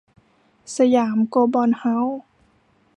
[0.75, 2.19] สยามโกลบอลเฮ้าส์